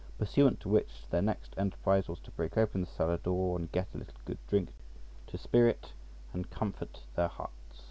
[0.17, 3.85] Pursuant to which, their next enterprise was to break open the cellar door and get
[3.93, 4.69] a little good drink
[5.27, 5.93] to spirit
[6.33, 7.79] and comfort their hearts {99b}.